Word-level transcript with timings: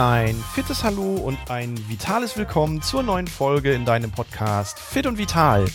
Ein 0.00 0.42
fittes 0.54 0.82
Hallo 0.82 1.16
und 1.16 1.36
ein 1.50 1.76
vitales 1.90 2.34
Willkommen 2.38 2.80
zur 2.80 3.02
neuen 3.02 3.26
Folge 3.26 3.74
in 3.74 3.84
deinem 3.84 4.10
Podcast 4.10 4.78
Fit 4.78 5.06
und 5.06 5.18
Vital. 5.18 5.66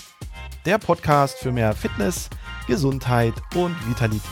Der 0.65 0.79
Podcast 0.79 1.37
für 1.37 1.51
mehr 1.51 1.73
Fitness, 1.73 2.31
Gesundheit 2.65 3.35
und 3.53 3.75
Vitalität. 3.87 4.23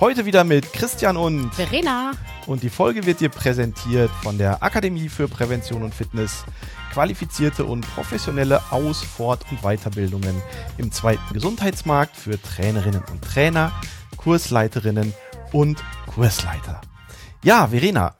Heute 0.00 0.24
wieder 0.24 0.44
mit 0.44 0.72
Christian 0.72 1.18
und 1.18 1.54
Verena. 1.54 2.12
Und 2.46 2.62
die 2.62 2.70
Folge 2.70 3.04
wird 3.04 3.20
dir 3.20 3.28
präsentiert 3.28 4.10
von 4.22 4.38
der 4.38 4.62
Akademie 4.62 5.10
für 5.10 5.28
Prävention 5.28 5.82
und 5.82 5.94
Fitness. 5.94 6.46
Qualifizierte 6.94 7.66
und 7.66 7.82
professionelle 7.94 8.62
Aus-, 8.70 9.02
Fort- 9.02 9.44
und 9.50 9.60
Weiterbildungen 9.60 10.40
im 10.78 10.90
zweiten 10.90 11.34
Gesundheitsmarkt 11.34 12.16
für 12.16 12.40
Trainerinnen 12.40 13.02
und 13.10 13.20
Trainer, 13.20 13.72
Kursleiterinnen 14.16 15.12
und 15.52 15.84
Kursleiter. 16.06 16.80
Ja, 17.42 17.68
Verena, 17.68 18.14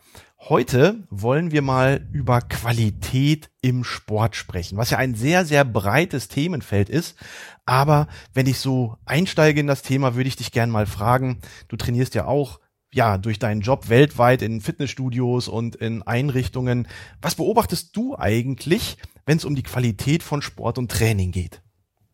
Heute 0.49 1.03
wollen 1.11 1.51
wir 1.51 1.61
mal 1.61 2.07
über 2.13 2.41
Qualität 2.41 3.51
im 3.63 3.83
Sport 3.83 4.37
sprechen, 4.37 4.79
was 4.79 4.91
ja 4.91 4.99
ein 4.99 5.17
sehr, 5.17 5.45
sehr 5.45 5.65
breites 5.65 6.29
Themenfeld 6.29 6.89
ist. 6.89 7.17
Aber 7.65 8.07
wenn 8.33 8.47
ich 8.47 8.61
so 8.61 8.97
einsteige 9.07 9.59
in 9.59 9.67
das 9.67 9.83
Thema, 9.83 10.15
würde 10.15 10.29
ich 10.29 10.37
dich 10.37 10.53
gern 10.53 10.71
mal 10.71 10.87
fragen. 10.87 11.41
Du 11.67 11.75
trainierst 11.77 12.15
ja 12.15 12.27
auch 12.27 12.61
ja, 12.93 13.19
durch 13.19 13.41
deinen 13.41 13.61
Job 13.61 13.89
weltweit 13.89 14.41
in 14.41 14.61
Fitnessstudios 14.61 15.49
und 15.49 15.75
in 15.75 16.05
Einrichtungen. 16.05 16.87
Was 17.21 17.35
beobachtest 17.35 17.97
du 17.97 18.17
eigentlich, 18.17 18.99
wenn 19.25 19.39
es 19.39 19.45
um 19.45 19.57
die 19.57 19.65
Qualität 19.65 20.23
von 20.23 20.43
Sport 20.43 20.79
und 20.79 20.93
Training 20.93 21.33
geht? 21.33 21.61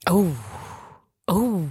Oh, 0.09 0.31
oh. 1.27 1.65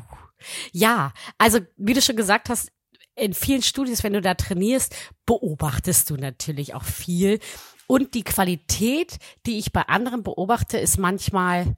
Ja, 0.71 1.11
also 1.39 1.57
wie 1.77 1.95
du 1.95 2.03
schon 2.03 2.17
gesagt 2.17 2.49
hast, 2.49 2.71
in 3.15 3.33
vielen 3.33 3.61
Studios, 3.61 4.03
wenn 4.03 4.13
du 4.13 4.21
da 4.21 4.33
trainierst, 4.33 4.95
beobachtest 5.25 6.09
du 6.09 6.15
natürlich 6.15 6.73
auch 6.73 6.83
viel. 6.83 7.39
Und 7.87 8.13
die 8.13 8.23
Qualität, 8.23 9.17
die 9.45 9.57
ich 9.57 9.73
bei 9.73 9.81
anderen 9.83 10.23
beobachte, 10.23 10.77
ist 10.77 10.97
manchmal 10.97 11.75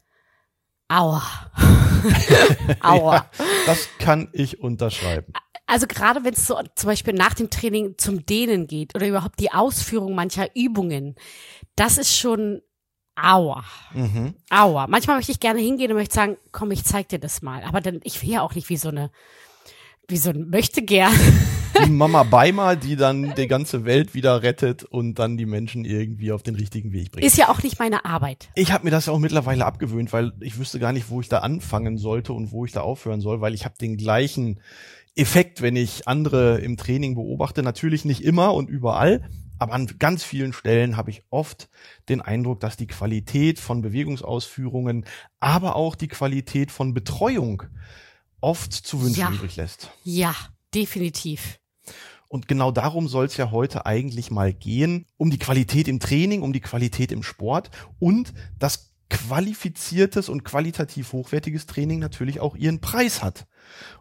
Aua. 0.87 1.23
Aua. 2.81 3.15
Ja, 3.15 3.29
das 3.65 3.89
kann 3.97 4.29
ich 4.31 4.59
unterschreiben. 4.59 5.33
Also 5.65 5.87
gerade 5.87 6.23
wenn 6.23 6.33
es 6.33 6.45
so 6.45 6.59
zum 6.75 6.87
Beispiel 6.87 7.13
nach 7.13 7.33
dem 7.33 7.49
Training 7.49 7.95
zum 7.97 8.25
Dehnen 8.25 8.67
geht 8.67 8.93
oder 8.93 9.07
überhaupt 9.07 9.39
die 9.39 9.51
Ausführung 9.51 10.13
mancher 10.13 10.55
Übungen, 10.55 11.15
das 11.75 11.97
ist 11.97 12.15
schon 12.15 12.61
Aua. 13.15 13.63
Mhm. 13.93 14.35
Aua. 14.49 14.87
Manchmal 14.87 15.17
möchte 15.17 15.31
ich 15.31 15.39
gerne 15.39 15.61
hingehen 15.61 15.91
und 15.91 15.97
möchte 15.97 16.15
sagen, 16.15 16.37
komm, 16.51 16.71
ich 16.71 16.83
zeig 16.83 17.09
dir 17.09 17.19
das 17.19 17.41
mal. 17.41 17.63
Aber 17.63 17.79
dann, 17.81 18.01
ich 18.03 18.21
will 18.21 18.29
ja 18.29 18.41
auch 18.41 18.55
nicht 18.55 18.69
wie 18.69 18.77
so 18.77 18.89
eine 18.89 19.11
wie 20.07 20.17
so 20.17 20.29
ein 20.29 20.49
möchte 20.49 20.81
gern. 20.81 21.13
Die 21.85 21.89
Mama 21.89 22.23
Beimer, 22.23 22.75
die 22.75 22.95
dann 22.95 23.33
die 23.35 23.47
ganze 23.47 23.83
Welt 23.83 24.13
wieder 24.13 24.43
rettet 24.43 24.83
und 24.83 25.15
dann 25.17 25.37
die 25.37 25.47
Menschen 25.47 25.85
irgendwie 25.85 26.31
auf 26.31 26.43
den 26.43 26.53
richtigen 26.53 26.93
Weg 26.93 27.11
bringt. 27.11 27.25
Ist 27.25 27.35
ja 27.35 27.49
auch 27.49 27.63
nicht 27.63 27.79
meine 27.79 28.05
Arbeit. 28.05 28.49
Ich 28.53 28.71
habe 28.71 28.83
mir 28.83 28.91
das 28.91 29.07
ja 29.07 29.13
auch 29.13 29.19
mittlerweile 29.19 29.65
abgewöhnt, 29.65 30.13
weil 30.13 30.33
ich 30.39 30.59
wüsste 30.59 30.77
gar 30.77 30.93
nicht, 30.93 31.09
wo 31.09 31.19
ich 31.19 31.29
da 31.29 31.39
anfangen 31.39 31.97
sollte 31.97 32.31
und 32.33 32.51
wo 32.51 32.63
ich 32.63 32.71
da 32.71 32.81
aufhören 32.81 33.21
soll, 33.21 33.41
weil 33.41 33.55
ich 33.55 33.65
habe 33.65 33.73
den 33.81 33.97
gleichen 33.97 34.59
Effekt, 35.15 35.63
wenn 35.63 35.75
ich 35.75 36.07
andere 36.07 36.59
im 36.59 36.77
Training 36.77 37.15
beobachte. 37.15 37.63
Natürlich 37.63 38.05
nicht 38.05 38.23
immer 38.23 38.53
und 38.53 38.69
überall, 38.69 39.27
aber 39.57 39.73
an 39.73 39.87
ganz 39.97 40.23
vielen 40.23 40.53
Stellen 40.53 40.95
habe 40.95 41.09
ich 41.09 41.23
oft 41.29 41.69
den 42.09 42.21
Eindruck, 42.21 42.59
dass 42.59 42.77
die 42.77 42.87
Qualität 42.87 43.59
von 43.59 43.81
Bewegungsausführungen, 43.81 45.05
aber 45.39 45.75
auch 45.75 45.95
die 45.95 46.07
Qualität 46.07 46.71
von 46.71 46.93
Betreuung 46.93 47.63
oft 48.43 48.73
zu 48.73 49.01
wünschen 49.01 49.21
ja. 49.21 49.31
übrig 49.31 49.55
lässt. 49.55 49.89
Ja, 50.03 50.35
definitiv. 50.73 51.59
Und 52.27 52.47
genau 52.47 52.71
darum 52.71 53.07
soll 53.07 53.25
es 53.25 53.37
ja 53.37 53.51
heute 53.51 53.85
eigentlich 53.85 54.31
mal 54.31 54.53
gehen, 54.53 55.05
um 55.17 55.29
die 55.29 55.37
Qualität 55.37 55.87
im 55.87 55.99
Training, 55.99 56.41
um 56.41 56.51
die 56.51 56.61
Qualität 56.61 57.11
im 57.11 57.23
Sport 57.23 57.69
und 57.99 58.33
dass 58.57 58.93
qualifiziertes 59.09 60.29
und 60.29 60.43
qualitativ 60.43 61.13
hochwertiges 61.13 61.67
Training 61.67 61.99
natürlich 61.99 62.39
auch 62.39 62.55
ihren 62.55 62.81
Preis 62.81 63.21
hat. 63.21 63.45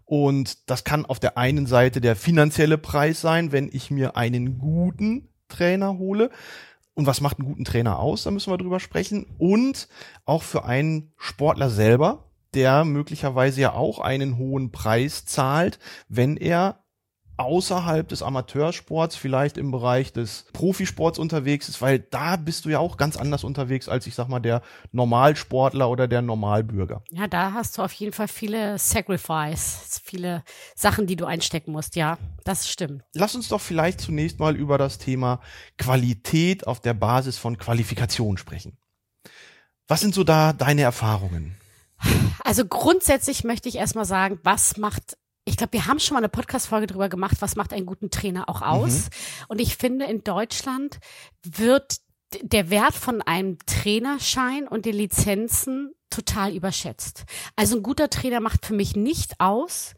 Und 0.07 0.71
das 0.71 0.85
kann 0.85 1.05
auf 1.05 1.21
der 1.21 1.37
einen 1.37 1.67
Seite 1.67 2.01
der 2.01 2.17
finanzielle 2.17 2.79
Preis 2.79 3.21
sein, 3.21 3.53
wenn 3.53 3.69
ich 3.71 3.91
mir 3.91 4.17
einen 4.17 4.59
guten 4.59 5.29
Trainer 5.49 5.99
hole. 5.99 6.31
Und 6.95 7.07
was 7.07 7.21
macht 7.21 7.39
einen 7.39 7.49
guten 7.49 7.65
Trainer 7.65 7.99
aus? 7.99 8.23
Da 8.23 8.31
müssen 8.31 8.51
wir 8.53 8.59
drüber 8.59 8.81
sprechen. 8.81 9.27
Und 9.39 9.89
auch 10.25 10.43
für 10.43 10.65
einen 10.65 11.13
Sportler 11.19 11.69
selber, 11.69 12.32
der 12.55 12.85
möglicherweise 12.85 13.61
ja 13.61 13.73
auch 13.73 13.99
einen 13.99 14.37
hohen 14.39 14.71
Preis 14.71 15.25
zahlt, 15.25 15.79
wenn 16.09 16.37
er 16.37 16.83
außerhalb 17.37 18.09
des 18.09 18.23
Amateursports, 18.23 19.17
vielleicht 19.17 19.57
im 19.57 19.71
Bereich 19.71 20.13
des 20.13 20.47
Profisports 20.53 21.19
unterwegs 21.19 21.69
ist, 21.69 21.81
weil 21.81 21.99
da 21.99 22.37
bist 22.37 22.65
du 22.65 22.69
ja 22.69 22.79
auch 22.79 22.97
ganz 22.97 23.17
anders 23.17 23.45
unterwegs 23.45 23.89
als 23.89 24.07
ich 24.07 24.15
sag 24.15 24.29
mal 24.29 24.41
der 24.41 24.63
Normalsportler 24.93 25.89
oder 25.89 26.09
der 26.09 26.23
Normalbürger. 26.23 27.03
Ja, 27.11 27.27
da 27.27 27.53
hast 27.53 27.79
du 27.79 27.83
auf 27.83 27.93
jeden 27.93 28.13
Fall 28.13 28.29
viele 28.29 28.79
Sacrifice, 28.79 30.01
viele 30.05 30.45
Sachen, 30.75 31.07
die 31.07 31.17
du 31.17 31.25
einstecken 31.25 31.73
musst. 31.73 31.97
Ja, 31.97 32.19
das 32.45 32.69
stimmt. 32.69 33.03
Lass 33.15 33.35
uns 33.35 33.49
doch 33.49 33.61
vielleicht 33.61 34.01
zunächst 34.01 34.39
mal 34.39 34.57
über 34.57 34.79
das 34.79 34.99
Thema 34.99 35.41
Qualität 35.79 36.67
auf 36.67 36.81
der 36.81 36.95
Basis 36.95 37.39
von 37.39 37.59
Qualifikation 37.59 38.37
sprechen. 38.37 38.77
Was 39.89 40.01
sind 40.01 40.15
so 40.15 40.23
da 40.23 40.53
deine 40.53 40.83
Erfahrungen? 40.83 41.57
Also 42.45 42.67
grundsätzlich 42.67 43.45
möchte 43.45 43.69
ich 43.69 43.77
erstmal 43.77 44.05
sagen, 44.05 44.41
was 44.43 44.77
macht 44.77 45.17
ich 45.45 45.57
glaube, 45.57 45.73
wir 45.73 45.87
haben 45.87 45.99
schon 45.99 46.15
mal 46.15 46.21
eine 46.21 46.29
Podcast-Folge 46.29 46.87
drüber 46.87 47.09
gemacht, 47.09 47.39
was 47.41 47.57
macht 47.57 47.73
einen 47.73 47.87
guten 47.87 48.11
Trainer 48.11 48.49
auch 48.49 48.63
aus. 48.63 49.07
Mhm. 49.07 49.09
Und 49.49 49.61
ich 49.61 49.77
finde, 49.77 50.05
in 50.05 50.23
Deutschland 50.23 51.01
wird 51.43 51.97
der 52.41 52.71
Wert 52.71 52.95
von 52.95 53.23
einem 53.23 53.59
Trainerschein 53.67 54.69
und 54.69 54.87
den 54.87 54.95
Lizenzen 54.95 55.93
total 56.11 56.55
überschätzt. 56.55 57.25
Also 57.57 57.77
ein 57.77 57.83
guter 57.83 58.09
Trainer 58.11 58.41
macht 58.41 58.67
für 58.67 58.75
mich 58.75 58.97
nicht 58.97 59.41
aus, 59.41 59.95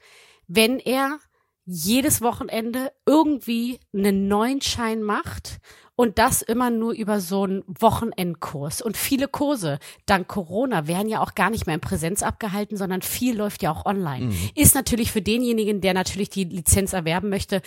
wenn 0.47 0.79
er 0.79 1.19
jedes 1.67 2.21
Wochenende 2.21 2.93
irgendwie 3.07 3.81
einen 3.95 4.29
neuen 4.29 4.61
Schein 4.61 5.03
macht 5.03 5.59
und 5.97 6.19
das 6.19 6.43
immer 6.43 6.71
nur 6.71 6.93
über 6.93 7.21
so 7.21 7.45
einen 7.45 7.63
Wochenendkurs. 7.67 8.83
Und 8.83 8.97
viele 8.97 9.29
Kurse, 9.29 9.79
dank 10.07 10.27
Corona, 10.29 10.87
werden 10.87 11.09
ja 11.09 11.21
auch 11.21 11.35
gar 11.35 11.51
nicht 11.51 11.67
mehr 11.67 11.75
in 11.75 11.81
Präsenz 11.81 12.23
abgehalten, 12.23 12.77
sondern 12.77 13.03
viel 13.03 13.37
läuft 13.37 13.63
ja 13.63 13.71
auch 13.71 13.87
online. 13.87 14.27
Mhm. 14.27 14.51
Ist 14.55 14.75
natürlich 14.75 15.13
für 15.13 15.23
denjenigen, 15.23 15.81
der 15.81 15.95
natürlich 15.95 16.31
die 16.31 16.45
Lizenz 16.45 16.93
erwerben 16.93 17.29
möchte, 17.29 17.63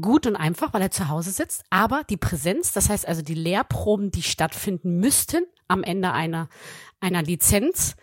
gut 0.00 0.26
und 0.26 0.36
einfach, 0.36 0.72
weil 0.72 0.82
er 0.82 0.90
zu 0.90 1.08
Hause 1.08 1.30
sitzt. 1.30 1.64
Aber 1.70 2.02
die 2.08 2.16
Präsenz, 2.16 2.72
das 2.72 2.88
heißt 2.88 3.08
also 3.08 3.22
die 3.22 3.34
Lehrproben, 3.34 4.10
die 4.10 4.22
stattfinden 4.22 4.98
müssten 5.00 5.44
am 5.66 5.82
Ende 5.82 6.12
einer, 6.12 6.48
einer 7.00 7.22
Lizenz, 7.22 7.96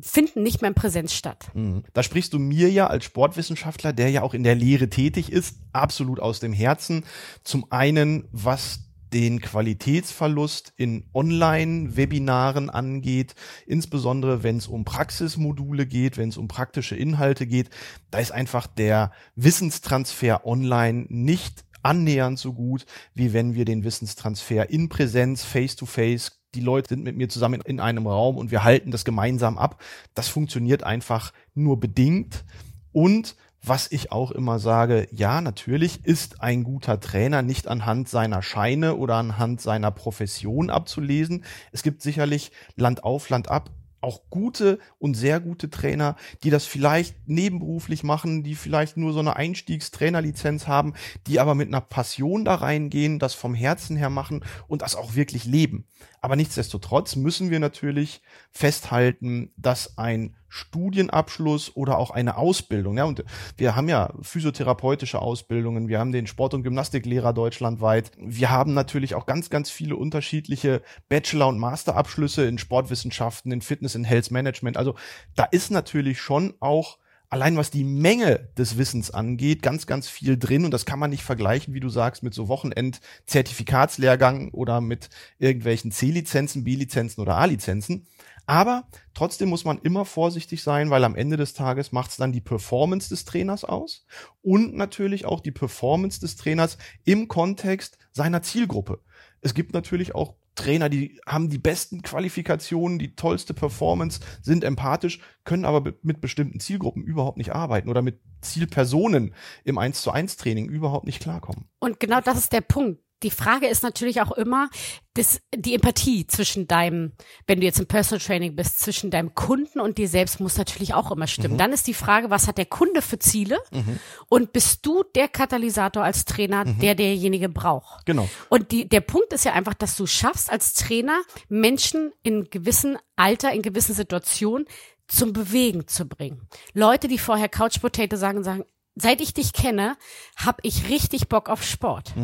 finden 0.00 0.42
nicht 0.42 0.60
mehr 0.62 0.68
in 0.68 0.74
Präsenz 0.74 1.12
statt. 1.12 1.50
Mhm. 1.54 1.82
Da 1.92 2.02
sprichst 2.02 2.32
du 2.32 2.38
mir 2.38 2.70
ja 2.70 2.86
als 2.86 3.04
Sportwissenschaftler, 3.04 3.92
der 3.92 4.10
ja 4.10 4.22
auch 4.22 4.34
in 4.34 4.44
der 4.44 4.54
Lehre 4.54 4.88
tätig 4.88 5.32
ist, 5.32 5.56
absolut 5.72 6.20
aus 6.20 6.40
dem 6.40 6.52
Herzen. 6.52 7.04
Zum 7.42 7.70
einen, 7.70 8.28
was 8.30 8.80
den 9.12 9.40
Qualitätsverlust 9.40 10.72
in 10.76 11.04
Online-Webinaren 11.14 12.70
angeht, 12.70 13.34
insbesondere 13.66 14.42
wenn 14.42 14.58
es 14.58 14.66
um 14.66 14.84
Praxismodule 14.84 15.86
geht, 15.86 16.16
wenn 16.16 16.28
es 16.28 16.36
um 16.36 16.46
praktische 16.46 16.94
Inhalte 16.94 17.46
geht, 17.46 17.70
da 18.10 18.18
ist 18.18 18.32
einfach 18.32 18.66
der 18.66 19.12
Wissenstransfer 19.34 20.46
online 20.46 21.06
nicht 21.08 21.64
annähernd 21.82 22.38
so 22.38 22.52
gut, 22.52 22.86
wie 23.14 23.32
wenn 23.32 23.54
wir 23.54 23.64
den 23.64 23.84
Wissenstransfer 23.84 24.68
in 24.68 24.88
Präsenz, 24.88 25.44
face-to-face, 25.44 26.28
-face, 26.28 26.37
die 26.54 26.60
Leute 26.60 26.90
sind 26.90 27.04
mit 27.04 27.16
mir 27.16 27.28
zusammen 27.28 27.60
in 27.60 27.80
einem 27.80 28.06
Raum 28.06 28.36
und 28.36 28.50
wir 28.50 28.64
halten 28.64 28.90
das 28.90 29.04
gemeinsam 29.04 29.58
ab. 29.58 29.82
Das 30.14 30.28
funktioniert 30.28 30.82
einfach 30.82 31.32
nur 31.54 31.78
bedingt. 31.78 32.44
Und 32.92 33.36
was 33.62 33.90
ich 33.90 34.12
auch 34.12 34.30
immer 34.30 34.58
sage, 34.58 35.08
ja, 35.10 35.40
natürlich 35.40 36.04
ist 36.04 36.40
ein 36.40 36.64
guter 36.64 37.00
Trainer 37.00 37.42
nicht 37.42 37.68
anhand 37.68 38.08
seiner 38.08 38.40
Scheine 38.40 38.96
oder 38.96 39.16
anhand 39.16 39.60
seiner 39.60 39.90
Profession 39.90 40.70
abzulesen. 40.70 41.44
Es 41.72 41.82
gibt 41.82 42.02
sicherlich 42.02 42.52
Land 42.76 43.04
auf, 43.04 43.28
Land 43.28 43.50
ab 43.50 43.70
auch 44.00 44.22
gute 44.30 44.78
und 44.98 45.14
sehr 45.14 45.40
gute 45.40 45.70
Trainer, 45.70 46.16
die 46.42 46.50
das 46.50 46.66
vielleicht 46.66 47.28
nebenberuflich 47.28 48.04
machen, 48.04 48.44
die 48.44 48.54
vielleicht 48.54 48.96
nur 48.96 49.12
so 49.12 49.18
eine 49.18 49.36
Einstiegstrainerlizenz 49.36 50.68
haben, 50.68 50.94
die 51.26 51.40
aber 51.40 51.54
mit 51.54 51.68
einer 51.68 51.80
Passion 51.80 52.44
da 52.44 52.56
reingehen, 52.56 53.18
das 53.18 53.34
vom 53.34 53.54
Herzen 53.54 53.96
her 53.96 54.10
machen 54.10 54.44
und 54.68 54.82
das 54.82 54.94
auch 54.94 55.14
wirklich 55.14 55.44
leben. 55.44 55.86
Aber 56.20 56.36
nichtsdestotrotz 56.36 57.16
müssen 57.16 57.50
wir 57.50 57.60
natürlich 57.60 58.22
festhalten, 58.50 59.52
dass 59.56 59.98
ein 59.98 60.36
Studienabschluss 60.48 61.76
oder 61.76 61.98
auch 61.98 62.10
eine 62.10 62.36
Ausbildung. 62.36 62.96
Ja, 62.96 63.04
und 63.04 63.24
wir 63.56 63.76
haben 63.76 63.88
ja 63.88 64.12
physiotherapeutische 64.22 65.20
Ausbildungen, 65.20 65.88
wir 65.88 65.98
haben 65.98 66.12
den 66.12 66.26
Sport- 66.26 66.54
und 66.54 66.62
Gymnastiklehrer 66.62 67.32
deutschlandweit. 67.32 68.12
Wir 68.18 68.50
haben 68.50 68.74
natürlich 68.74 69.14
auch 69.14 69.26
ganz, 69.26 69.50
ganz 69.50 69.70
viele 69.70 69.96
unterschiedliche 69.96 70.82
Bachelor- 71.08 71.48
und 71.48 71.58
Masterabschlüsse 71.58 72.46
in 72.46 72.58
Sportwissenschaften, 72.58 73.52
in 73.52 73.60
Fitness, 73.60 73.94
in 73.94 74.04
Health 74.04 74.30
Management. 74.30 74.76
Also 74.76 74.94
da 75.36 75.44
ist 75.44 75.70
natürlich 75.70 76.20
schon 76.20 76.54
auch 76.60 76.98
allein 77.30 77.56
was 77.56 77.70
die 77.70 77.84
Menge 77.84 78.48
des 78.56 78.78
Wissens 78.78 79.10
angeht, 79.10 79.62
ganz, 79.62 79.86
ganz 79.86 80.08
viel 80.08 80.38
drin 80.38 80.64
und 80.64 80.72
das 80.72 80.86
kann 80.86 80.98
man 80.98 81.10
nicht 81.10 81.22
vergleichen, 81.22 81.74
wie 81.74 81.80
du 81.80 81.88
sagst, 81.88 82.22
mit 82.22 82.34
so 82.34 82.48
Wochenend-Zertifikatslehrgang 82.48 84.50
oder 84.50 84.80
mit 84.80 85.10
irgendwelchen 85.38 85.92
C-Lizenzen, 85.92 86.64
B-Lizenzen 86.64 87.20
oder 87.20 87.36
A-Lizenzen. 87.36 88.06
Aber 88.46 88.88
trotzdem 89.12 89.50
muss 89.50 89.66
man 89.66 89.78
immer 89.78 90.06
vorsichtig 90.06 90.62
sein, 90.62 90.88
weil 90.88 91.04
am 91.04 91.14
Ende 91.14 91.36
des 91.36 91.52
Tages 91.52 91.92
macht 91.92 92.12
es 92.12 92.16
dann 92.16 92.32
die 92.32 92.40
Performance 92.40 93.10
des 93.10 93.26
Trainers 93.26 93.62
aus 93.62 94.06
und 94.40 94.74
natürlich 94.74 95.26
auch 95.26 95.40
die 95.40 95.50
Performance 95.50 96.20
des 96.20 96.36
Trainers 96.36 96.78
im 97.04 97.28
Kontext 97.28 97.98
seiner 98.10 98.40
Zielgruppe. 98.40 99.00
Es 99.42 99.52
gibt 99.52 99.74
natürlich 99.74 100.14
auch 100.14 100.34
Trainer, 100.58 100.88
die 100.88 101.20
haben 101.26 101.48
die 101.48 101.58
besten 101.58 102.02
Qualifikationen, 102.02 102.98
die 102.98 103.14
tollste 103.14 103.54
Performance, 103.54 104.20
sind 104.42 104.64
empathisch, 104.64 105.20
können 105.44 105.64
aber 105.64 105.94
mit 106.02 106.20
bestimmten 106.20 106.60
Zielgruppen 106.60 107.02
überhaupt 107.02 107.38
nicht 107.38 107.54
arbeiten 107.54 107.88
oder 107.88 108.02
mit 108.02 108.20
Zielpersonen 108.42 109.34
im 109.64 109.78
1 109.78 110.02
zu 110.02 110.10
1 110.10 110.36
Training 110.36 110.68
überhaupt 110.68 111.06
nicht 111.06 111.20
klarkommen. 111.20 111.68
Und 111.78 112.00
genau 112.00 112.20
das 112.20 112.38
ist 112.38 112.52
der 112.52 112.60
Punkt 112.60 113.00
die 113.22 113.30
Frage 113.30 113.66
ist 113.66 113.82
natürlich 113.82 114.20
auch 114.20 114.32
immer, 114.32 114.68
das, 115.14 115.40
die 115.54 115.74
Empathie 115.74 116.26
zwischen 116.26 116.68
deinem, 116.68 117.12
wenn 117.46 117.60
du 117.60 117.66
jetzt 117.66 117.80
im 117.80 117.86
Personal 117.86 118.24
Training 118.24 118.54
bist, 118.54 118.80
zwischen 118.80 119.10
deinem 119.10 119.34
Kunden 119.34 119.80
und 119.80 119.98
dir 119.98 120.08
selbst 120.08 120.38
muss 120.38 120.56
natürlich 120.56 120.94
auch 120.94 121.10
immer 121.10 121.26
stimmen. 121.26 121.54
Mhm. 121.54 121.58
Dann 121.58 121.72
ist 121.72 121.88
die 121.88 121.94
Frage, 121.94 122.30
was 122.30 122.46
hat 122.46 122.58
der 122.58 122.66
Kunde 122.66 123.02
für 123.02 123.18
Ziele? 123.18 123.58
Mhm. 123.72 123.98
Und 124.28 124.52
bist 124.52 124.86
du 124.86 125.02
der 125.14 125.26
Katalysator 125.26 126.04
als 126.04 126.24
Trainer, 126.24 126.64
mhm. 126.64 126.78
der 126.78 126.94
derjenige 126.94 127.48
braucht? 127.48 128.06
Genau. 128.06 128.28
Und 128.48 128.70
die, 128.70 128.88
der 128.88 129.00
Punkt 129.00 129.32
ist 129.32 129.44
ja 129.44 129.52
einfach, 129.52 129.74
dass 129.74 129.96
du 129.96 130.06
schaffst 130.06 130.50
als 130.50 130.74
Trainer 130.74 131.20
Menschen 131.48 132.12
in 132.22 132.44
gewissen 132.44 132.98
Alter, 133.16 133.52
in 133.52 133.62
gewissen 133.62 133.94
Situationen 133.94 134.66
zum 135.08 135.32
Bewegen 135.32 135.88
zu 135.88 136.06
bringen. 136.06 136.46
Leute, 136.74 137.08
die 137.08 137.18
vorher 137.18 137.48
Couch 137.48 137.80
Potato 137.80 138.16
sagen, 138.16 138.44
sagen, 138.44 138.64
seit 138.94 139.20
ich 139.20 139.34
dich 139.34 139.52
kenne, 139.52 139.96
habe 140.36 140.58
ich 140.62 140.88
richtig 140.88 141.28
Bock 141.28 141.48
auf 141.48 141.64
Sport. 141.64 142.14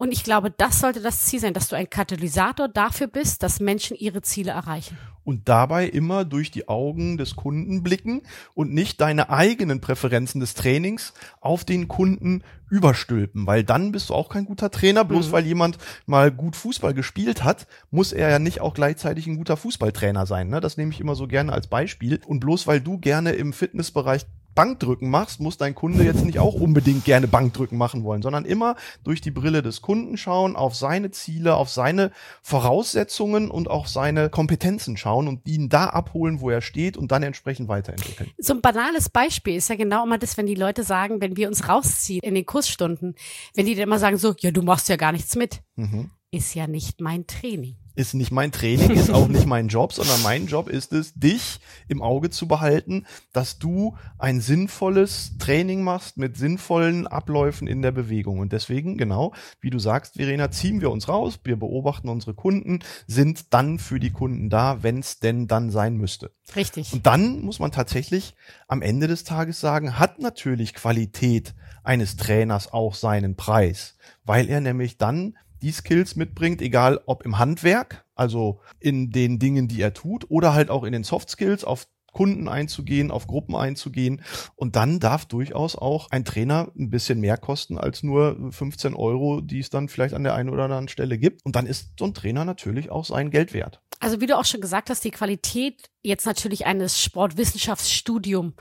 Und 0.00 0.12
ich 0.12 0.24
glaube, 0.24 0.50
das 0.50 0.80
sollte 0.80 1.02
das 1.02 1.26
Ziel 1.26 1.40
sein, 1.40 1.52
dass 1.52 1.68
du 1.68 1.76
ein 1.76 1.90
Katalysator 1.90 2.68
dafür 2.68 3.06
bist, 3.06 3.42
dass 3.42 3.60
Menschen 3.60 3.98
ihre 3.98 4.22
Ziele 4.22 4.52
erreichen. 4.52 4.96
Und 5.24 5.50
dabei 5.50 5.86
immer 5.86 6.24
durch 6.24 6.50
die 6.50 6.68
Augen 6.68 7.18
des 7.18 7.36
Kunden 7.36 7.82
blicken 7.82 8.22
und 8.54 8.72
nicht 8.72 9.02
deine 9.02 9.28
eigenen 9.28 9.82
Präferenzen 9.82 10.40
des 10.40 10.54
Trainings 10.54 11.12
auf 11.42 11.66
den 11.66 11.86
Kunden 11.86 12.42
überstülpen, 12.70 13.46
weil 13.46 13.62
dann 13.62 13.92
bist 13.92 14.08
du 14.08 14.14
auch 14.14 14.30
kein 14.30 14.46
guter 14.46 14.70
Trainer. 14.70 15.04
Bloß 15.04 15.28
mhm. 15.28 15.32
weil 15.32 15.44
jemand 15.44 15.76
mal 16.06 16.30
gut 16.30 16.56
Fußball 16.56 16.94
gespielt 16.94 17.44
hat, 17.44 17.66
muss 17.90 18.12
er 18.12 18.30
ja 18.30 18.38
nicht 18.38 18.62
auch 18.62 18.72
gleichzeitig 18.72 19.26
ein 19.26 19.36
guter 19.36 19.58
Fußballtrainer 19.58 20.24
sein. 20.24 20.48
Ne? 20.48 20.62
Das 20.62 20.78
nehme 20.78 20.92
ich 20.92 21.00
immer 21.00 21.14
so 21.14 21.26
gerne 21.26 21.52
als 21.52 21.66
Beispiel. 21.66 22.20
Und 22.26 22.40
bloß 22.40 22.66
weil 22.66 22.80
du 22.80 22.96
gerne 22.96 23.32
im 23.32 23.52
Fitnessbereich 23.52 24.24
Bankdrücken 24.54 25.10
machst, 25.10 25.40
muss 25.40 25.56
dein 25.56 25.74
Kunde 25.74 26.04
jetzt 26.04 26.24
nicht 26.24 26.38
auch 26.38 26.54
unbedingt 26.54 27.04
gerne 27.04 27.28
Bankdrücken 27.28 27.78
machen 27.78 28.04
wollen, 28.04 28.22
sondern 28.22 28.44
immer 28.44 28.76
durch 29.04 29.20
die 29.20 29.30
Brille 29.30 29.62
des 29.62 29.80
Kunden 29.80 30.16
schauen, 30.16 30.56
auf 30.56 30.74
seine 30.74 31.10
Ziele, 31.10 31.54
auf 31.54 31.70
seine 31.70 32.10
Voraussetzungen 32.42 33.50
und 33.50 33.70
auch 33.70 33.86
seine 33.86 34.28
Kompetenzen 34.28 34.96
schauen 34.96 35.28
und 35.28 35.46
ihn 35.46 35.68
da 35.68 35.86
abholen, 35.86 36.40
wo 36.40 36.50
er 36.50 36.60
steht 36.60 36.96
und 36.96 37.12
dann 37.12 37.22
entsprechend 37.22 37.68
weiterentwickeln. 37.68 38.30
So 38.38 38.54
ein 38.54 38.60
banales 38.60 39.08
Beispiel 39.08 39.56
ist 39.56 39.68
ja 39.68 39.76
genau 39.76 40.04
immer 40.04 40.18
das, 40.18 40.36
wenn 40.36 40.46
die 40.46 40.54
Leute 40.54 40.82
sagen, 40.82 41.20
wenn 41.20 41.36
wir 41.36 41.48
uns 41.48 41.68
rausziehen 41.68 42.22
in 42.22 42.34
den 42.34 42.46
Kursstunden, 42.46 43.14
wenn 43.54 43.66
die 43.66 43.74
dann 43.74 43.84
immer 43.84 43.98
sagen 43.98 44.16
so, 44.16 44.34
ja, 44.38 44.50
du 44.50 44.62
machst 44.62 44.88
ja 44.88 44.96
gar 44.96 45.12
nichts 45.12 45.36
mit. 45.36 45.62
Mhm. 45.76 46.10
Ist 46.32 46.54
ja 46.54 46.66
nicht 46.66 47.00
mein 47.00 47.26
Training 47.26 47.76
ist 47.94 48.14
nicht 48.14 48.30
mein 48.30 48.52
Training, 48.52 48.90
ist 48.90 49.10
auch 49.10 49.28
nicht 49.28 49.46
mein 49.50 49.68
Job, 49.68 49.92
sondern 49.92 50.22
mein 50.22 50.46
Job 50.46 50.68
ist 50.68 50.92
es, 50.92 51.14
dich 51.14 51.60
im 51.88 52.02
Auge 52.02 52.30
zu 52.30 52.48
behalten, 52.48 53.06
dass 53.32 53.58
du 53.58 53.96
ein 54.18 54.40
sinnvolles 54.40 55.32
Training 55.38 55.82
machst 55.82 56.16
mit 56.16 56.36
sinnvollen 56.36 57.06
Abläufen 57.06 57.66
in 57.66 57.82
der 57.82 57.92
Bewegung. 57.92 58.38
Und 58.38 58.52
deswegen, 58.52 58.96
genau, 58.96 59.32
wie 59.60 59.70
du 59.70 59.78
sagst, 59.78 60.14
Verena, 60.14 60.50
ziehen 60.50 60.80
wir 60.80 60.90
uns 60.90 61.08
raus, 61.08 61.38
wir 61.44 61.56
beobachten 61.56 62.08
unsere 62.08 62.34
Kunden, 62.34 62.80
sind 63.06 63.52
dann 63.52 63.78
für 63.78 64.00
die 64.00 64.10
Kunden 64.10 64.50
da, 64.50 64.82
wenn 64.82 65.00
es 65.00 65.18
denn 65.18 65.46
dann 65.46 65.70
sein 65.70 65.96
müsste. 65.96 66.30
Richtig. 66.56 66.92
Und 66.92 67.06
dann 67.06 67.40
muss 67.40 67.58
man 67.58 67.72
tatsächlich 67.72 68.34
am 68.68 68.82
Ende 68.82 69.08
des 69.08 69.24
Tages 69.24 69.60
sagen, 69.60 69.98
hat 69.98 70.18
natürlich 70.18 70.74
Qualität 70.74 71.54
eines 71.82 72.16
Trainers 72.16 72.72
auch 72.72 72.94
seinen 72.94 73.36
Preis, 73.36 73.96
weil 74.24 74.48
er 74.48 74.60
nämlich 74.60 74.98
dann 74.98 75.36
die 75.62 75.72
Skills 75.72 76.16
mitbringt, 76.16 76.62
egal 76.62 77.00
ob 77.06 77.24
im 77.24 77.38
Handwerk, 77.38 78.04
also 78.14 78.60
in 78.78 79.10
den 79.10 79.38
Dingen, 79.38 79.68
die 79.68 79.80
er 79.80 79.94
tut, 79.94 80.30
oder 80.30 80.54
halt 80.54 80.70
auch 80.70 80.84
in 80.84 80.92
den 80.92 81.04
Soft 81.04 81.30
Skills, 81.30 81.64
auf 81.64 81.86
Kunden 82.12 82.48
einzugehen, 82.48 83.10
auf 83.10 83.26
Gruppen 83.26 83.54
einzugehen. 83.54 84.22
Und 84.56 84.76
dann 84.76 85.00
darf 85.00 85.26
durchaus 85.26 85.76
auch 85.76 86.10
ein 86.10 86.24
Trainer 86.24 86.72
ein 86.76 86.90
bisschen 86.90 87.20
mehr 87.20 87.36
kosten 87.36 87.78
als 87.78 88.02
nur 88.02 88.52
15 88.52 88.94
Euro, 88.94 89.40
die 89.40 89.60
es 89.60 89.70
dann 89.70 89.88
vielleicht 89.88 90.14
an 90.14 90.24
der 90.24 90.34
einen 90.34 90.50
oder 90.50 90.64
anderen 90.64 90.88
Stelle 90.88 91.18
gibt. 91.18 91.44
Und 91.44 91.56
dann 91.56 91.66
ist 91.66 91.92
so 91.98 92.06
ein 92.06 92.14
Trainer 92.14 92.44
natürlich 92.44 92.90
auch 92.90 93.04
sein 93.04 93.30
Geld 93.30 93.52
wert. 93.54 93.80
Also 94.00 94.20
wie 94.20 94.26
du 94.26 94.36
auch 94.36 94.44
schon 94.44 94.60
gesagt 94.60 94.90
hast, 94.90 95.04
die 95.04 95.10
Qualität 95.10 95.90
jetzt 96.02 96.26
natürlich 96.26 96.66
eines 96.66 97.00
Sportwissenschaftsstudiums 97.02 98.54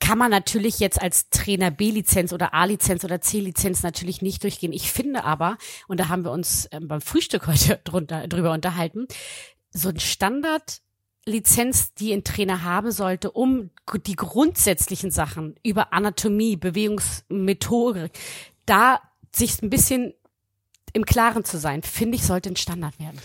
kann 0.00 0.18
man 0.18 0.30
natürlich 0.30 0.80
jetzt 0.80 1.00
als 1.00 1.30
Trainer 1.30 1.70
B-Lizenz 1.70 2.32
oder 2.32 2.54
A-Lizenz 2.54 3.04
oder 3.04 3.20
C-Lizenz 3.20 3.82
natürlich 3.82 4.22
nicht 4.22 4.42
durchgehen. 4.42 4.72
Ich 4.72 4.90
finde 4.90 5.24
aber, 5.24 5.56
und 5.86 6.00
da 6.00 6.08
haben 6.08 6.24
wir 6.24 6.32
uns 6.32 6.68
ähm, 6.72 6.88
beim 6.88 7.00
Frühstück 7.00 7.46
heute 7.46 7.80
drunter, 7.84 8.26
drüber 8.26 8.52
unterhalten, 8.52 9.06
so 9.70 9.90
ein 9.90 10.00
Standard 10.00 10.80
Lizenz, 11.26 11.94
die 11.94 12.12
ein 12.12 12.24
Trainer 12.24 12.64
haben 12.64 12.90
sollte, 12.90 13.30
um 13.30 13.70
die 14.06 14.16
grundsätzlichen 14.16 15.10
Sachen 15.10 15.54
über 15.62 15.92
Anatomie, 15.92 16.56
Bewegungsmethodik, 16.56 18.12
da 18.66 19.00
sich 19.30 19.62
ein 19.62 19.70
bisschen 19.70 20.14
im 20.92 21.04
Klaren 21.04 21.44
zu 21.44 21.58
sein, 21.58 21.82
finde 21.82 22.16
ich, 22.16 22.24
sollte 22.24 22.48
ein 22.50 22.56
Standard 22.56 22.98
werden. 22.98 23.18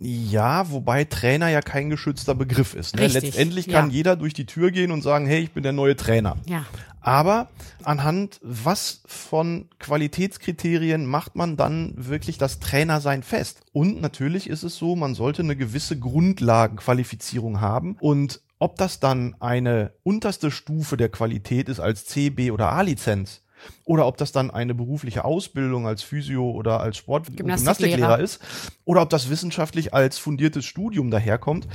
Ja, 0.00 0.70
wobei 0.70 1.04
Trainer 1.04 1.48
ja 1.48 1.60
kein 1.60 1.90
geschützter 1.90 2.36
Begriff 2.36 2.74
ist. 2.74 2.94
Ne? 2.94 3.08
Letztendlich 3.08 3.68
kann 3.68 3.90
ja. 3.90 3.96
jeder 3.96 4.16
durch 4.16 4.32
die 4.32 4.46
Tür 4.46 4.70
gehen 4.70 4.92
und 4.92 5.02
sagen, 5.02 5.26
hey, 5.26 5.40
ich 5.40 5.52
bin 5.52 5.64
der 5.64 5.72
neue 5.72 5.96
Trainer. 5.96 6.36
Ja. 6.46 6.64
Aber 7.00 7.48
anhand 7.82 8.38
was 8.42 9.02
von 9.06 9.68
Qualitätskriterien 9.80 11.04
macht 11.04 11.34
man 11.34 11.56
dann 11.56 11.94
wirklich 11.96 12.38
das 12.38 12.60
Trainersein 12.60 13.24
fest? 13.24 13.62
Und 13.72 14.00
natürlich 14.00 14.48
ist 14.48 14.62
es 14.62 14.76
so, 14.76 14.94
man 14.94 15.14
sollte 15.14 15.42
eine 15.42 15.56
gewisse 15.56 15.98
Grundlagenqualifizierung 15.98 17.60
haben 17.60 17.96
und 18.00 18.40
ob 18.60 18.76
das 18.76 19.00
dann 19.00 19.36
eine 19.40 19.92
unterste 20.02 20.50
Stufe 20.50 20.96
der 20.96 21.08
Qualität 21.08 21.68
ist 21.68 21.80
als 21.80 22.04
C, 22.06 22.30
B 22.30 22.50
oder 22.50 22.72
A-Lizenz, 22.72 23.42
oder 23.84 24.06
ob 24.06 24.16
das 24.16 24.32
dann 24.32 24.50
eine 24.50 24.74
berufliche 24.74 25.24
Ausbildung 25.24 25.86
als 25.86 26.02
Physio 26.02 26.50
oder 26.50 26.80
als 26.80 26.96
Sport- 26.96 27.28
und 27.28 27.36
Gymnastiklehrer 27.36 28.18
ist 28.18 28.40
oder 28.84 29.02
ob 29.02 29.10
das 29.10 29.30
wissenschaftlich 29.30 29.94
als 29.94 30.18
fundiertes 30.18 30.64
Studium 30.64 31.10
daherkommt. 31.10 31.68